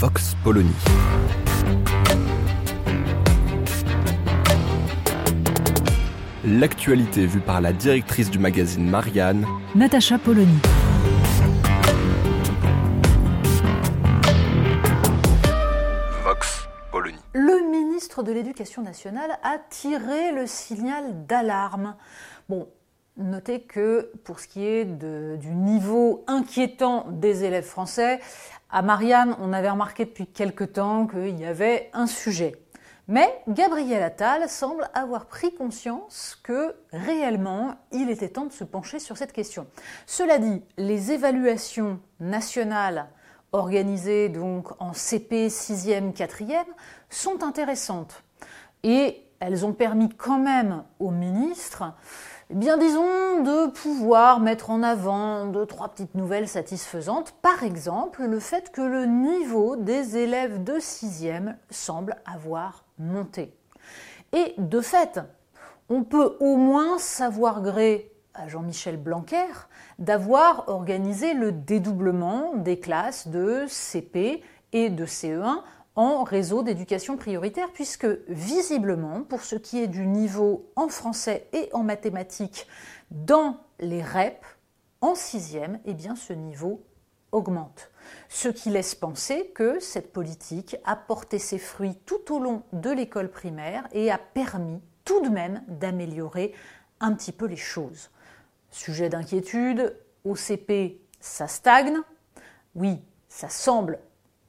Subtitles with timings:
[0.00, 0.72] Vox Polony.
[6.42, 10.58] L'actualité vue par la directrice du magazine Marianne, Natacha Polony.
[16.24, 17.18] Vox Polony.
[17.34, 21.94] Le ministre de l'Éducation nationale a tiré le signal d'alarme.
[22.48, 22.66] Bon,
[23.20, 28.20] notez que pour ce qui est du niveau inquiétant des élèves français,
[28.70, 32.56] à Marianne, on avait remarqué depuis quelque temps qu'il y avait un sujet.
[33.08, 39.00] Mais Gabriel Attal semble avoir pris conscience que réellement, il était temps de se pencher
[39.00, 39.66] sur cette question.
[40.06, 43.08] Cela dit, les évaluations nationales
[43.50, 46.64] organisées donc en CP 6e, 4e
[47.08, 48.22] sont intéressantes.
[48.84, 51.92] Et elles ont permis quand même au ministre,
[52.50, 57.32] bien disons, de pouvoir mettre en avant deux, trois petites nouvelles satisfaisantes.
[57.42, 63.54] Par exemple, le fait que le niveau des élèves de 6e semble avoir monté.
[64.32, 65.20] Et de fait,
[65.88, 69.46] on peut au moins savoir gré à Jean-Michel Blanquer
[69.98, 75.62] d'avoir organisé le dédoublement des classes de CP et de CE1
[76.00, 81.68] en réseau d'éducation prioritaire, puisque visiblement, pour ce qui est du niveau en français et
[81.74, 82.66] en mathématiques
[83.10, 84.42] dans les REP,
[85.02, 86.82] en sixième, eh bien, ce niveau
[87.32, 87.90] augmente.
[88.30, 92.88] Ce qui laisse penser que cette politique a porté ses fruits tout au long de
[92.88, 96.54] l'école primaire et a permis tout de même d'améliorer
[97.00, 98.10] un petit peu les choses.
[98.70, 99.94] Sujet d'inquiétude,
[100.24, 101.98] au CP, ça stagne.
[102.74, 103.98] Oui, ça semble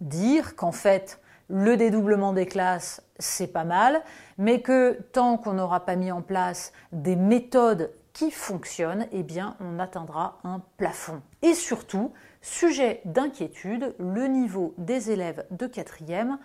[0.00, 4.02] dire qu'en fait, le dédoublement des classes, c'est pas mal,
[4.38, 9.56] mais que tant qu'on n'aura pas mis en place des méthodes qui fonctionnent, eh bien,
[9.60, 11.20] on atteindra un plafond.
[11.42, 16.38] Et surtout, sujet d'inquiétude, le niveau des élèves de quatrième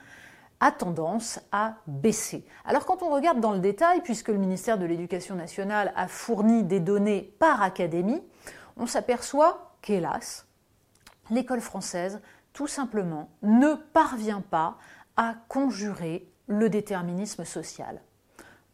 [0.60, 2.46] a tendance à baisser.
[2.66, 6.64] Alors quand on regarde dans le détail, puisque le ministère de l'Éducation nationale a fourni
[6.64, 8.22] des données par académie,
[8.76, 10.46] on s'aperçoit qu'hélas,
[11.30, 12.20] l'école française,
[12.59, 14.75] tout simplement, ne parvient pas
[15.16, 18.02] à conjurer le déterminisme social.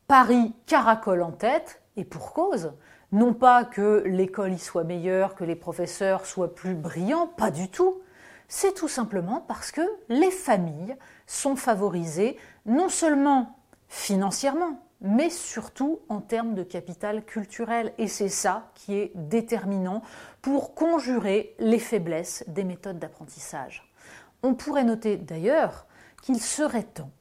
[0.08, 2.74] Paris caracole en tête, et pour cause.
[3.12, 7.70] Non pas que l'école y soit meilleure, que les professeurs soient plus brillants, pas du
[7.70, 8.02] tout.
[8.48, 10.96] C'est tout simplement parce que les familles
[11.28, 13.56] sont favorisées non seulement
[13.88, 17.94] financièrement, mais surtout en termes de capital culturel.
[17.98, 20.02] Et c'est ça qui est déterminant
[20.42, 23.92] pour conjurer les faiblesses des méthodes d'apprentissage.
[24.44, 25.88] On pourrait noter d'ailleurs
[26.22, 27.12] qu'il serait temps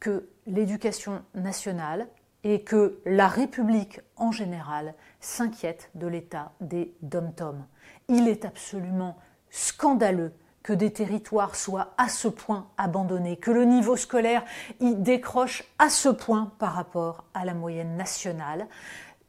[0.00, 2.06] que l'éducation nationale
[2.44, 7.66] et que la République en général s'inquiète de l'état des dom-toms.
[8.08, 9.16] Il est absolument
[9.50, 10.32] scandaleux
[10.66, 14.44] que des territoires soient à ce point abandonnés, que le niveau scolaire
[14.80, 18.66] y décroche à ce point par rapport à la moyenne nationale.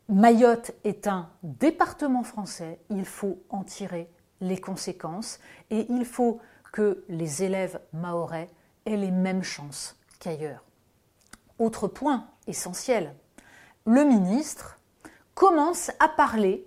[0.09, 4.09] Mayotte est un département français, il faut en tirer
[4.41, 5.39] les conséquences
[5.69, 6.39] et il faut
[6.73, 8.49] que les élèves mahorais
[8.87, 10.63] aient les mêmes chances qu'ailleurs.
[11.59, 13.13] Autre point essentiel,
[13.85, 14.79] le ministre
[15.35, 16.66] commence à parler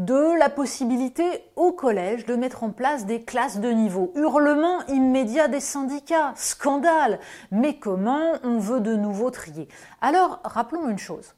[0.00, 4.12] de la possibilité au collège de mettre en place des classes de niveau.
[4.16, 7.20] Hurlement immédiat des syndicats, scandale.
[7.50, 9.68] Mais comment on veut de nouveau trier?
[10.00, 11.34] Alors, rappelons une chose.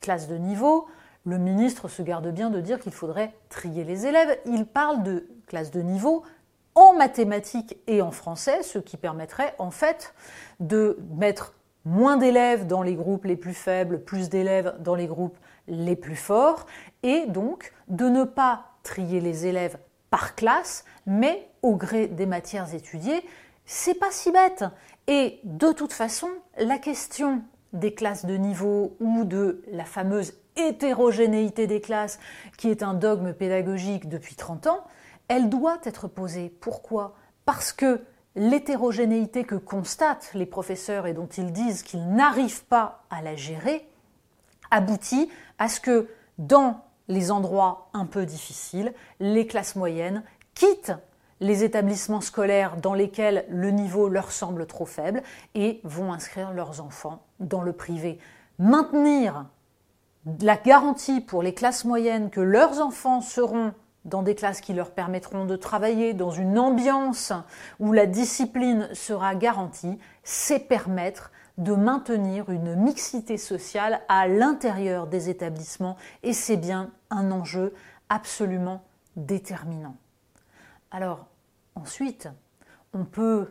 [0.00, 0.86] Classe de niveau,
[1.26, 4.38] le ministre se garde bien de dire qu'il faudrait trier les élèves.
[4.46, 6.22] Il parle de classe de niveau
[6.76, 10.14] en mathématiques et en français, ce qui permettrait en fait
[10.60, 11.54] de mettre
[11.84, 15.36] moins d'élèves dans les groupes les plus faibles, plus d'élèves dans les groupes
[15.70, 16.66] les plus forts,
[17.02, 19.78] et donc de ne pas trier les élèves
[20.10, 23.24] par classe, mais au gré des matières étudiées.
[23.64, 24.64] C'est pas si bête.
[25.06, 26.28] Et de toute façon,
[26.58, 32.18] la question des classes de niveau ou de la fameuse hétérogénéité des classes,
[32.58, 34.84] qui est un dogme pédagogique depuis 30 ans,
[35.28, 36.52] elle doit être posée.
[36.60, 37.14] Pourquoi?
[37.44, 38.00] Parce que
[38.34, 43.88] l'hétérogénéité que constatent les professeurs et dont ils disent qu'ils n'arrivent pas à la gérer
[44.70, 45.28] aboutit
[45.60, 46.08] à ce que
[46.38, 50.24] dans les endroits un peu difficiles, les classes moyennes
[50.54, 50.94] quittent
[51.40, 55.22] les établissements scolaires dans lesquels le niveau leur semble trop faible
[55.54, 58.18] et vont inscrire leurs enfants dans le privé.
[58.58, 59.46] Maintenir
[60.40, 63.72] la garantie pour les classes moyennes que leurs enfants seront
[64.04, 67.32] dans des classes qui leur permettront de travailler dans une ambiance
[67.80, 71.30] où la discipline sera garantie, c'est permettre
[71.60, 77.74] de maintenir une mixité sociale à l'intérieur des établissements et c'est bien un enjeu
[78.08, 78.82] absolument
[79.14, 79.96] déterminant.
[80.90, 81.26] Alors,
[81.74, 82.28] ensuite,
[82.94, 83.48] on peut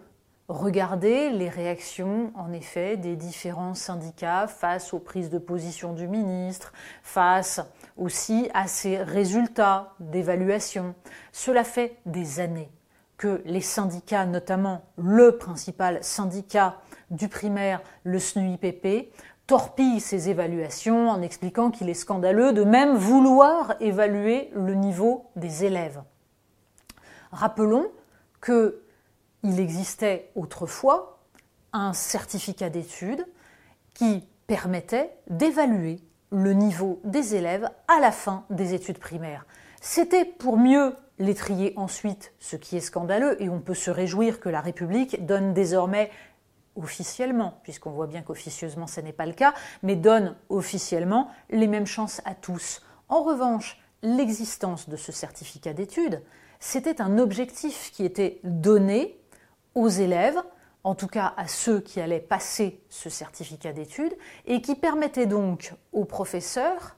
[0.49, 6.73] regarder les réactions, en effet, des différents syndicats face aux prises de position du ministre,
[7.03, 7.61] face
[7.95, 10.95] aussi à ces résultats d'évaluation.
[11.31, 12.71] Cela fait des années
[13.17, 16.77] que les syndicats, notamment le principal syndicat
[17.11, 19.11] du primaire, le SNUIPP,
[19.47, 25.65] torpillent ces évaluations en expliquant qu'il est scandaleux de même vouloir évaluer le niveau des
[25.65, 26.03] élèves.
[27.31, 27.87] Rappelons
[28.43, 31.19] qu'il existait autrefois
[31.73, 33.25] un certificat d'études
[33.93, 35.99] qui permettait d'évaluer
[36.31, 39.45] le niveau des élèves à la fin des études primaires.
[39.81, 44.39] C'était pour mieux les trier ensuite, ce qui est scandaleux, et on peut se réjouir
[44.39, 46.11] que la République donne désormais
[46.81, 49.53] officiellement, puisqu'on voit bien qu'officieusement ce n'est pas le cas,
[49.83, 52.81] mais donne officiellement les mêmes chances à tous.
[53.07, 56.21] En revanche, l'existence de ce certificat d'études,
[56.59, 59.19] c'était un objectif qui était donné
[59.75, 60.41] aux élèves,
[60.83, 64.15] en tout cas à ceux qui allaient passer ce certificat d'études,
[64.45, 66.95] et qui permettait donc aux professeurs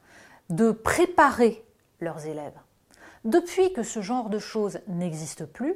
[0.49, 1.63] de préparer
[1.99, 2.57] leurs élèves.
[3.23, 5.75] Depuis que ce genre de choses n'existe plus,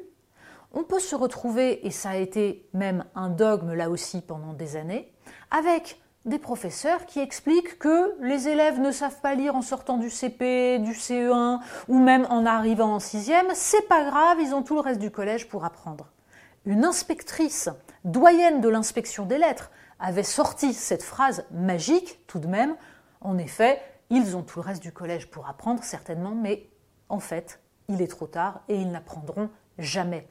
[0.75, 4.75] on peut se retrouver, et ça a été même un dogme là aussi pendant des
[4.75, 5.11] années,
[5.49, 10.09] avec des professeurs qui expliquent que les élèves ne savent pas lire en sortant du
[10.09, 14.75] CP, du CE1 ou même en arrivant en sixième, c'est pas grave, ils ont tout
[14.75, 16.11] le reste du collège pour apprendre.
[16.65, 17.69] Une inspectrice,
[18.03, 22.75] doyenne de l'inspection des lettres, avait sorti cette phrase magique tout de même.
[23.21, 23.79] En effet,
[24.09, 26.69] ils ont tout le reste du collège pour apprendre certainement, mais
[27.07, 30.27] en fait, il est trop tard et ils n'apprendront jamais.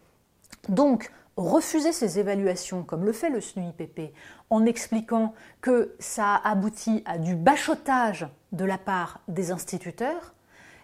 [0.69, 4.13] Donc, refuser ces évaluations, comme le fait le SNUIPP,
[4.51, 10.35] en expliquant que ça aboutit à du bachotage de la part des instituteurs,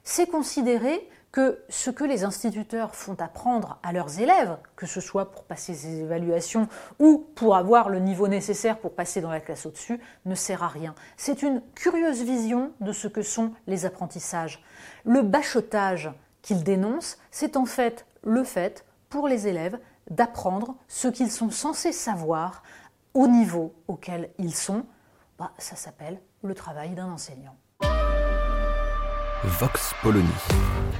[0.02, 5.30] c'est considérer que ce que les instituteurs font apprendre à leurs élèves, que ce soit
[5.30, 6.68] pour passer ces évaluations
[6.98, 10.68] ou pour avoir le niveau nécessaire pour passer dans la classe au-dessus, ne sert à
[10.68, 10.94] rien.
[11.16, 14.62] C'est une curieuse vision de ce que sont les apprentissages.
[15.04, 16.10] Le bachotage
[16.42, 19.78] qu'ils dénoncent, c'est en fait le fait pour les élèves
[20.08, 22.62] d'apprendre ce qu'ils sont censés savoir
[23.12, 24.84] au niveau auquel ils sont.
[25.38, 27.56] Bah, ça s'appelle le travail d'un enseignant.
[29.42, 30.28] Vox Polony.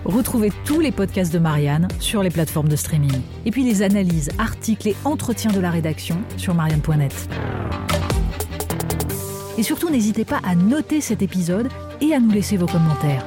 [0.05, 3.21] Retrouvez tous les podcasts de Marianne sur les plateformes de streaming.
[3.45, 7.29] Et puis les analyses, articles et entretiens de la rédaction sur marianne.net.
[9.59, 11.69] Et surtout, n'hésitez pas à noter cet épisode
[12.01, 13.27] et à nous laisser vos commentaires.